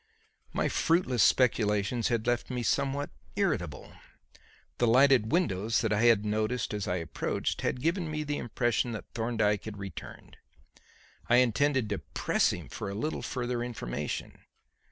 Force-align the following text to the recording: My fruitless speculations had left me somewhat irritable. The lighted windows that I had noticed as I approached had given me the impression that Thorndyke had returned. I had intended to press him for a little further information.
My 0.51 0.67
fruitless 0.67 1.21
speculations 1.21 2.07
had 2.07 2.25
left 2.25 2.49
me 2.49 2.63
somewhat 2.63 3.11
irritable. 3.35 3.93
The 4.79 4.87
lighted 4.87 5.31
windows 5.31 5.81
that 5.81 5.93
I 5.93 6.05
had 6.05 6.25
noticed 6.25 6.73
as 6.73 6.87
I 6.87 6.95
approached 6.95 7.61
had 7.61 7.83
given 7.83 8.09
me 8.09 8.23
the 8.23 8.39
impression 8.39 8.93
that 8.93 9.05
Thorndyke 9.13 9.65
had 9.65 9.77
returned. 9.77 10.37
I 11.29 11.35
had 11.37 11.43
intended 11.43 11.87
to 11.89 11.99
press 11.99 12.51
him 12.51 12.67
for 12.67 12.89
a 12.89 12.95
little 12.95 13.21
further 13.21 13.63
information. 13.63 14.39